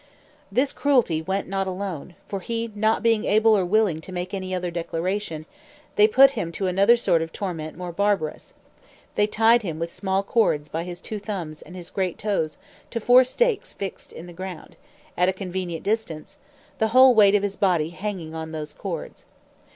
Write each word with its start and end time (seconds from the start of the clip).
This 0.51 0.73
cruelty 0.73 1.21
went 1.21 1.47
not 1.47 1.67
alone; 1.67 2.15
for 2.27 2.39
he 2.39 2.71
not 2.73 3.03
being 3.03 3.23
able 3.25 3.55
or 3.55 3.63
willing 3.63 4.01
to 4.01 4.11
make 4.11 4.33
any 4.33 4.51
other 4.51 4.71
declaration, 4.71 5.45
they 5.95 6.07
put 6.07 6.31
him 6.31 6.51
to 6.53 6.65
another 6.65 6.97
sort 6.97 7.21
of 7.21 7.31
torment 7.31 7.77
more 7.77 7.91
barbarous; 7.91 8.55
they 9.13 9.27
tied 9.27 9.61
him 9.61 9.77
with 9.77 9.93
small 9.93 10.23
cords 10.23 10.69
by 10.69 10.85
his 10.85 11.01
two 11.01 11.19
thumbs 11.19 11.61
and 11.61 11.77
great 11.93 12.17
toes 12.17 12.57
to 12.89 12.99
four 12.99 13.23
stakes 13.23 13.73
fixed 13.73 14.11
in 14.11 14.25
the 14.25 14.33
ground, 14.33 14.75
at 15.15 15.29
a 15.29 15.33
convenient 15.33 15.83
distance, 15.83 16.39
the 16.79 16.87
whole 16.87 17.13
weight 17.13 17.35
of 17.35 17.43
his 17.43 17.55
body 17.55 17.89
hanging 17.91 18.33
on 18.33 18.53
those 18.53 18.73
cords. 18.73 19.25